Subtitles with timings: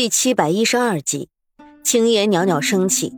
[0.00, 1.28] 第七百一十二集，
[1.84, 3.12] 青烟袅袅升起。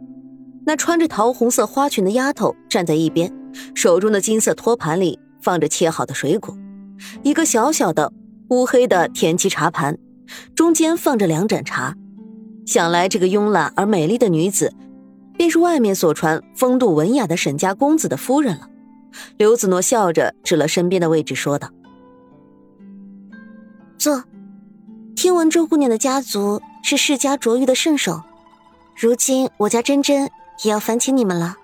[0.66, 3.32] 那穿着桃红色花裙的丫头站在一边，
[3.72, 6.58] 手中的金色托盘里放着切好的水果，
[7.22, 8.12] 一个小小的
[8.48, 9.96] 乌黑的田七茶盘，
[10.56, 11.94] 中间放着两盏茶。
[12.66, 14.74] 想来这个慵懒而美丽的女子，
[15.38, 18.68] 便是外面所传风度文雅的沈家公子的夫人了。
[19.36, 21.70] 刘子诺笑着指了身边的位置，说道
[23.96, 24.24] ：“坐。
[25.14, 28.22] 听闻周姑娘的家族是世家卓玉的圣手，
[28.96, 30.30] 如今我家珍珍
[30.62, 31.56] 也要烦请你们了。”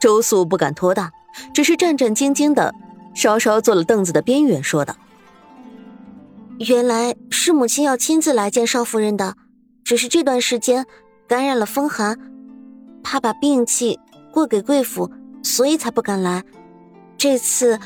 [0.00, 1.12] 周素不敢托大，
[1.54, 2.74] 只是战战兢兢的，
[3.14, 4.96] 稍稍坐了凳子的边缘，说道
[6.58, 9.36] ：“原来是母亲要亲自来见少夫人的，
[9.84, 10.86] 只是这段时间
[11.28, 12.18] 感染了风寒，
[13.02, 13.98] 怕把病气
[14.32, 15.10] 过给贵府。”
[15.46, 16.42] 所以才不敢来。
[17.16, 17.78] 这次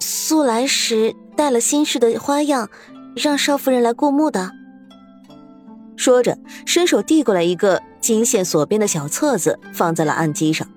[0.00, 2.70] 素来时带了新式的花样，
[3.14, 4.50] 让少夫人来过目的。
[6.04, 6.36] 说着，
[6.66, 10.68] 伸手递过来一个金线锁边的小册子，放在了案几上。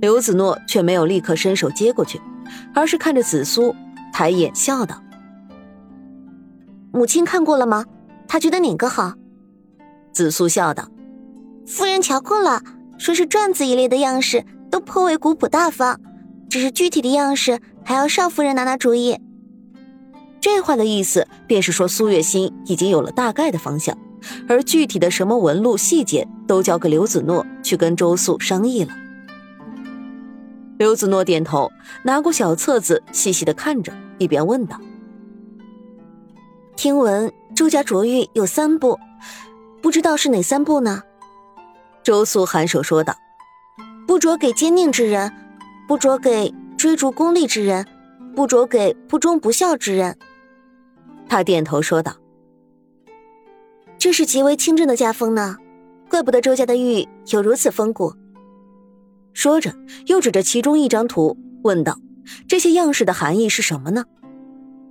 [0.00, 2.18] 刘子诺却没有立刻伸手接过去，
[2.74, 3.76] 而是看着紫苏，
[4.14, 5.02] 抬眼笑道
[6.90, 7.84] ：“母亲看过了吗？
[8.26, 9.12] 她觉得哪个好？”
[10.14, 10.88] 紫苏笑道
[11.68, 12.62] ：“夫人瞧过了，
[12.96, 16.00] 说是篆字一类的样式。”都颇为古朴大方，
[16.48, 19.20] 只是具体的样式还要少夫人拿拿主意。
[20.40, 23.96] 这话的意思便是说苏月心已经有了大概的方向，
[24.48, 28.92] 而具体的什么纹路细节都交给刘子诺去跟周素商议了。
[30.78, 31.70] 刘子诺点头，
[32.04, 34.80] 拿过小册子细细的看着，一边问道
[36.76, 38.98] ：“听闻周家卓玉有三部，
[39.80, 41.02] 不知道是哪三部呢？”
[42.04, 43.14] 周素颔首说道。
[44.06, 45.32] 不着给奸佞之人，
[45.88, 47.84] 不着给追逐功利之人，
[48.36, 50.16] 不着给不忠不孝之人。
[51.28, 52.14] 他点头说道
[53.98, 55.56] ：“这是极为清正的家风呢，
[56.08, 58.12] 怪不得周家的玉有如此风骨。”
[59.32, 59.74] 说着，
[60.06, 61.98] 又指着其中一张图问道
[62.48, 64.04] ：“这些样式的含义是什么呢？”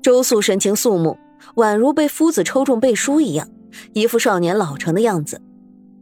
[0.03, 1.17] 周素神情肃穆，
[1.55, 3.49] 宛如被夫子抽中背书一样，
[3.93, 5.41] 一副少年老成的样子。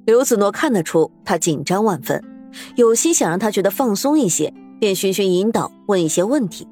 [0.06, 2.22] 刘子诺看得出他紧张万分。
[2.76, 6.68] 有心想让他觉得放松一些，便循循引导问一些问题。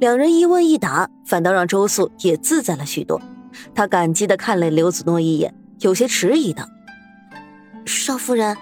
[0.00, 3.20] 两人一问一答，反倒让周素也自在了许多。
[3.74, 6.66] 他感激的看了刘子诺一眼，有些迟疑的
[7.84, 8.56] ：“少夫人，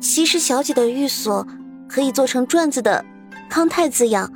[0.00, 1.46] 其实小姐的寓所
[1.88, 3.04] 可以做成篆字的
[3.48, 4.30] ‘康泰’字样。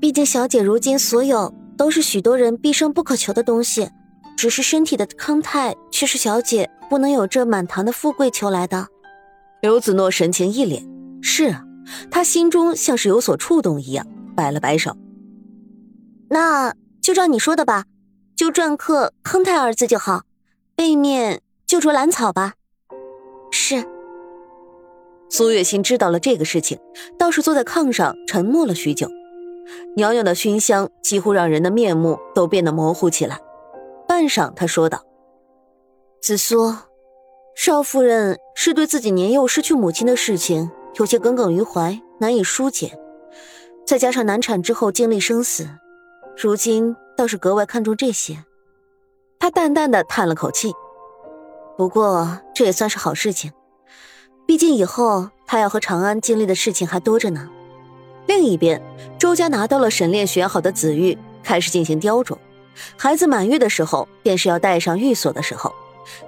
[0.00, 3.88] 毕竟小姐如今所有都是许多人毕生不可求的东西，
[4.36, 8.88] 只是身体的康泰却是小姐不能有这满堂的富贵求来的。”
[9.62, 10.86] 刘子诺神情一脸。
[11.22, 11.64] 是啊，
[12.10, 14.96] 他心中像是有所触动一样，摆了摆手。
[16.28, 17.84] 那就照你说的吧，
[18.36, 20.22] 就篆刻“康泰”二字就好，
[20.76, 22.54] 背面就着兰草吧。
[23.50, 23.84] 是。
[25.28, 26.78] 苏月心知道了这个事情，
[27.18, 29.08] 倒是坐在炕上沉默了许久，
[29.96, 33.40] 袅袅的熏香几乎让人的面目都变得模糊起来。
[34.06, 35.02] 半晌，他说道
[36.22, 36.72] ：“紫苏，
[37.56, 42.98] 少夫人是对自己年幼失去母亲的事情。”有些耿耿于怀，难以疏解，
[43.84, 45.68] 再加上难产之后经历生死，
[46.38, 48.44] 如今倒是格外看重这些。
[49.38, 50.72] 他淡淡的叹了口气，
[51.76, 53.52] 不过这也算是好事情，
[54.46, 57.50] 毕竟以后他要和长安经历的事情还多着呢。
[58.26, 58.82] 另一边，
[59.18, 62.36] 周家拿到了沈炼选好的紫玉，开始进行雕琢。
[62.96, 65.72] 孩子满月的时候，便是要戴上玉锁的时候，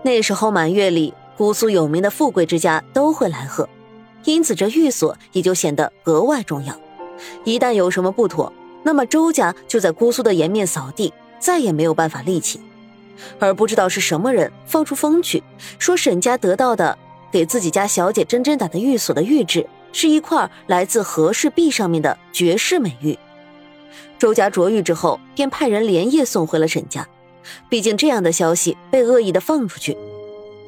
[0.03, 3.69] 那时候满月里，姑苏有名的富贵之家都会来贺。
[4.25, 6.79] 因此，这玉锁也就显得格外重要。
[7.45, 12.61] 一旦有什么不妥，那么周家就在姑苏的颜面扫地，再也没有办法立起。
[13.39, 15.43] 而不知道是什么人放出风去，
[15.79, 16.97] 说沈家得到的
[17.31, 23.19] 给自己家小姐真真打的玉锁的玉质，是一块来自和氏璧上面的绝世美玉。
[24.19, 27.07] 周家着玉之后，便派人连夜送回了沈家。
[27.69, 29.97] 毕竟这样的消息被恶意的放出去，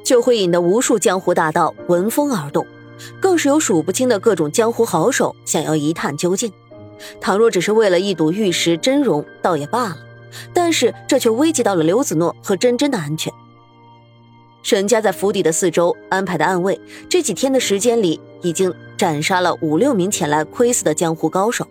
[0.03, 2.65] 就会引得无数江湖大盗闻风而动。
[3.19, 6.51] 更是有数不清的各种江湖好手想要一探究竟。
[7.19, 9.97] 倘若只是为了一睹玉石真容，倒也罢了，
[10.53, 13.31] 但是这却危及到了刘子诺和真真的安全。
[14.63, 16.79] 沈家在府邸的四周安排的暗卫，
[17.09, 21.67] 这几天的时间里，已经斩杀了五六名前来窥伺的江湖高手。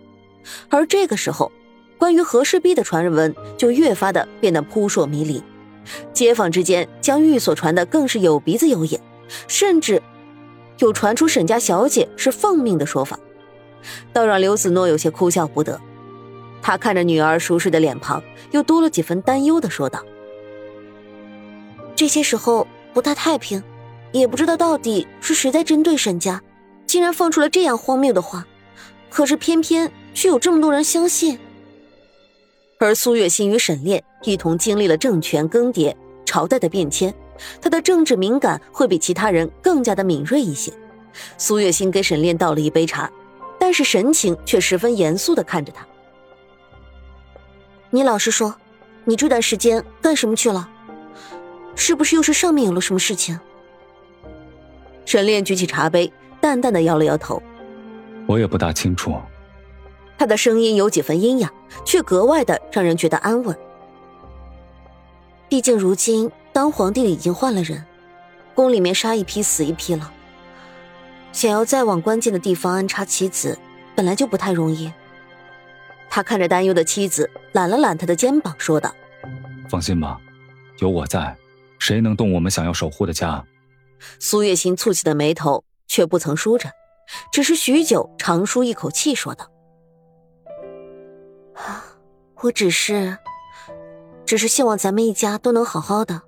[0.69, 1.51] 而这个时候，
[1.97, 5.41] 关于和氏璧的传闻就越发的变得扑朔迷离，
[6.11, 8.99] 街坊之间将玉所传的更是有鼻子有眼，
[9.47, 10.01] 甚至。
[10.79, 13.19] 有传出沈家小姐是奉命的说法，
[14.11, 15.79] 倒让刘子诺有些哭笑不得。
[16.61, 18.21] 他看着女儿熟睡的脸庞，
[18.51, 20.03] 又多了几分担忧的说道
[21.95, 23.63] ：“这些时候不太太平，
[24.11, 26.41] 也不知道到底是谁在针对沈家，
[26.85, 28.45] 竟然放出了这样荒谬的话。
[29.09, 31.37] 可是偏偏却有这么多人相信。
[32.79, 35.93] 而苏月心与沈炼一同经历了政权更迭、
[36.25, 37.13] 朝代的变迁，
[37.61, 40.71] 他的政治敏感会比其他人更加的敏锐一些。
[41.37, 43.11] 苏月心给沈炼倒了一杯茶，
[43.59, 45.85] 但是神情却十分严肃的看着他。
[47.93, 48.55] 你老实说，
[49.03, 50.69] 你这段时间干什么去了？
[51.75, 53.37] 是不是又是上面有了什么事情？
[55.05, 57.43] 沈炼举起茶杯，淡淡的摇了摇头。
[58.27, 59.19] 我也不大清楚。
[60.17, 61.51] 他的声音有几分阴哑，
[61.83, 63.57] 却格外的让人觉得安稳。
[65.49, 67.83] 毕竟如今当皇帝的已经换了人，
[68.55, 70.13] 宫里面杀一批死一批了，
[71.33, 73.59] 想要再往关键的地方安插棋子，
[73.95, 74.93] 本来就不太容易。
[76.13, 78.93] 他看着担忧的妻子，揽了揽他的肩膀，说道
[79.69, 80.19] ：“放心吧，
[80.79, 81.33] 有我在，
[81.79, 83.41] 谁能动我们想要守护的家？”
[84.19, 86.73] 苏月心蹙起的眉头却不曾舒展。
[87.31, 89.49] 只是许久，长舒一口气，说道
[92.41, 93.17] ：“我只是，
[94.25, 96.23] 只是希望咱们一家都能好好的，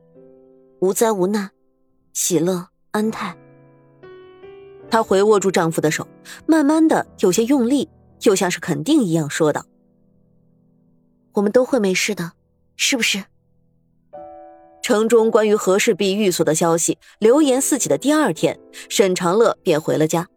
[0.80, 1.52] 无灾无难，
[2.14, 3.36] 喜乐安泰。”
[4.90, 6.08] 她回握住丈夫的手，
[6.46, 7.90] 慢慢的有些用力，
[8.22, 9.66] 又像是肯定一样说道
[11.34, 12.32] ：“我们都会没事的，
[12.76, 13.24] 是不是？”
[14.82, 18.60] 城中关于和氏璧寓所的消息流言四起的第二天，
[18.90, 20.28] 沈长乐便回了家。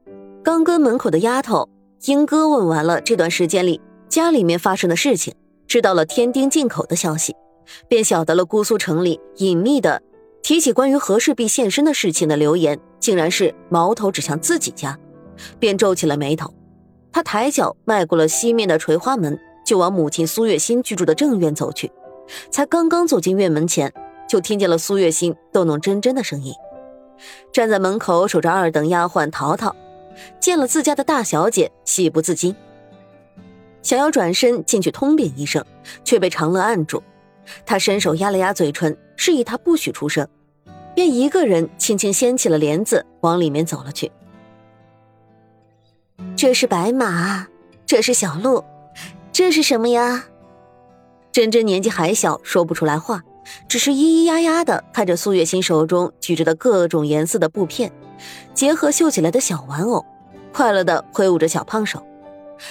[0.45, 1.69] 刚跟门口的丫头
[2.05, 5.35] 英哥问完了这段时间里家里面发生的事情，
[5.67, 7.35] 知道了天丁进口的消息，
[7.89, 10.01] 便晓得了姑苏城里隐秘的
[10.45, 14.97] 提起关于和氏璧现身的事情的流言，竟然是矛头指向自己家，
[15.59, 16.55] 便皱起了眉头。
[17.11, 21.93] 他抬脚迈过了西面的垂花门，就往母亲苏月心居住的正院走去。
[22.51, 23.93] 才刚刚走进院门前，
[24.27, 26.55] 就听见了苏月心逗弄真真的声音，
[27.53, 29.77] 站在门口守着二等丫鬟淘淘。
[30.41, 32.57] 见了自家的大小姐，喜不自禁，
[33.83, 35.63] 想要转身进去通禀一声，
[36.05, 37.03] 却被长乐按住。
[37.67, 40.27] 他伸手压了压嘴唇，示意他不许出声，
[40.95, 44.11] 便一个人轻轻掀起了帘子，往里面走了去。
[46.35, 47.47] 这是白马，
[47.85, 48.65] 这是小鹿，
[49.37, 50.25] 这是什么呀？
[51.31, 53.23] 珍珍年纪还小，说不出来话，
[53.69, 57.93] 只是咿咿呀呀的看着苏月心手中举着的各种颜色的布片。
[58.55, 60.03] 结合绣起来的小玩偶，
[60.55, 62.03] 快乐的挥舞着小胖手，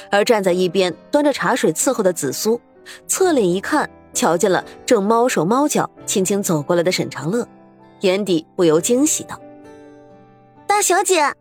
[0.09, 2.59] 而站在一边端着茶水伺候的紫苏，
[3.05, 7.47] 侧脸一看，瞧见了正猫手猫脚轻轻走过来的沈长乐，
[7.99, 9.39] 眼底不由惊喜道
[10.65, 11.31] ：“大小姐。”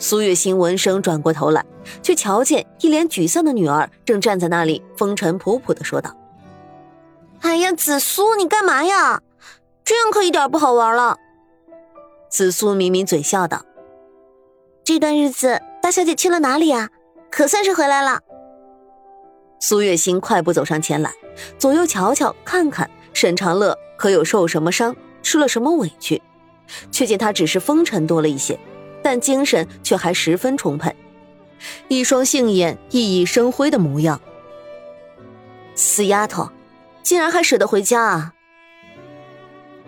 [0.00, 1.62] 苏月心闻声转过头来，
[2.02, 6.16] 却瞧见一脸沮丧的女儿正站在那里，风尘仆仆的说道
[7.40, 9.22] ：“哎呀，紫苏，你干嘛呀？
[9.84, 11.16] 这样可一点不好玩了。”
[12.28, 13.64] 紫苏抿抿嘴笑道
[14.84, 16.90] ：“这段日子，大小姐去了哪里啊？
[17.30, 18.20] 可算是回来了。”
[19.60, 21.12] 苏月心快步走上前来，
[21.58, 26.22] 左右瞧瞧看看沈长乐可有受什么伤，吃了什么委屈，
[26.92, 28.58] 却见他只是风尘多了一些，
[29.02, 30.94] 但精神却还十分充沛，
[31.88, 34.20] 一双杏眼熠熠生辉的模样。
[35.74, 36.50] 死丫头，
[37.02, 38.34] 竟然还舍得回家啊！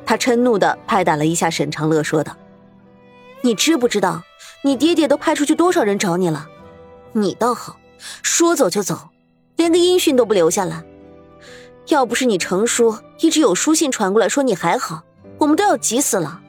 [0.07, 2.37] 他嗔怒的拍打了一下沈长乐，说道
[3.43, 4.23] ：“你知不知道，
[4.63, 6.49] 你爹爹都派出去多少人找你了？
[7.13, 7.79] 你倒好，
[8.23, 9.11] 说走就走，
[9.57, 10.85] 连个音讯都不留下来。
[11.89, 15.03] 要不是你成叔一直有书信传过来，说你还好，
[15.39, 16.41] 我们都要急死了。”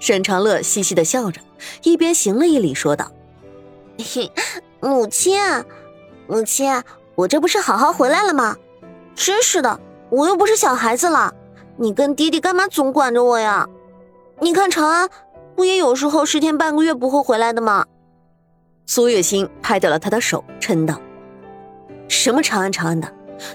[0.00, 1.40] 沈长乐嘻嘻的笑着，
[1.82, 3.10] 一边行了一礼，说道
[3.98, 4.30] ：“嘿，
[4.80, 5.38] 母亲，
[6.26, 6.82] 母亲，
[7.14, 8.56] 我这不是好好回来了吗？
[9.14, 11.34] 真是的，我又不是小孩子了。”
[11.80, 13.68] 你跟爹爹干嘛总管着我呀？
[14.40, 15.08] 你看长安，
[15.54, 17.86] 不也有时候十天半个月不会回来的吗？
[18.86, 21.00] 苏月心拍掉了他的手，嗔道
[22.08, 23.12] ：“什么长安长安的，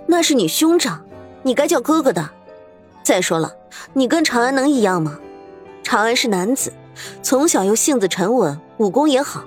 [0.08, 1.04] 那是你兄长，
[1.42, 2.30] 你该叫哥哥的。
[3.04, 3.54] 再说了，
[3.92, 5.20] 你跟长安能一样吗？
[5.84, 6.72] 长安是男子，
[7.22, 9.44] 从小又性子沉稳，武功也好，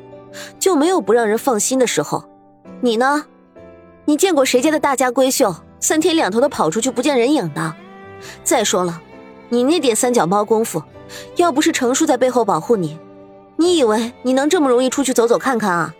[0.58, 2.24] 就没有不让人放心的时候。
[2.80, 3.24] 你呢？
[4.04, 7.74] 你见过谁家的大家闺秀三天两头的跑出去不见人影的？”
[8.44, 9.00] 再说了，
[9.48, 10.82] 你那点三脚猫功夫，
[11.36, 12.98] 要不是程叔在背后保护你，
[13.56, 15.94] 你以为你能这么容易出去走走看看啊？